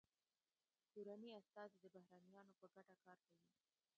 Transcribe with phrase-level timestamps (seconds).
[0.93, 3.47] کورني استازي د بهرنیانو په ګټه کار کوي